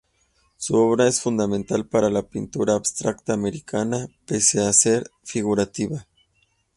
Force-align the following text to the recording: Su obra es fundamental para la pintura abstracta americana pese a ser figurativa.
Su 0.57 0.73
obra 0.77 1.07
es 1.07 1.21
fundamental 1.21 1.85
para 1.87 2.09
la 2.09 2.23
pintura 2.23 2.73
abstracta 2.73 3.33
americana 3.35 4.07
pese 4.25 4.61
a 4.65 4.73
ser 4.73 5.11
figurativa. 5.23 6.07